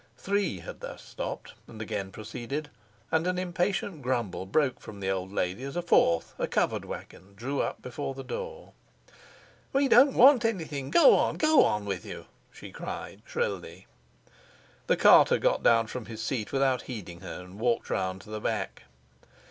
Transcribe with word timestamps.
Three 0.17 0.61
had 0.61 0.79
thus 0.79 1.03
stopped 1.03 1.53
and 1.67 1.79
again 1.79 2.11
proceeded, 2.11 2.71
and 3.11 3.27
an 3.27 3.37
impatient 3.37 4.01
grumble 4.01 4.47
broke 4.47 4.79
from 4.79 4.99
the 4.99 5.11
old 5.11 5.31
lady 5.31 5.61
as 5.61 5.75
a 5.75 5.83
fourth, 5.83 6.33
a 6.39 6.47
covered 6.47 6.85
wagon, 6.85 7.35
drew 7.35 7.61
up 7.61 7.83
before 7.83 8.15
the 8.15 8.23
door. 8.23 8.71
"We 9.73 9.87
don't 9.87 10.15
want 10.15 10.43
anything: 10.43 10.89
go 10.89 11.15
on, 11.15 11.37
go 11.37 11.63
on 11.63 11.85
with 11.85 12.03
you!" 12.03 12.25
she 12.51 12.71
cried 12.71 13.21
shrilly. 13.27 13.85
The 14.87 14.97
carter 14.97 15.37
got 15.37 15.61
down 15.61 15.85
from 15.85 16.07
his 16.07 16.23
seat 16.23 16.51
without 16.51 16.81
heeding 16.89 17.19
her, 17.19 17.39
and 17.41 17.59
walked 17.59 17.91
round 17.91 18.21
to 18.21 18.31
the 18.31 18.41
back. 18.41 18.85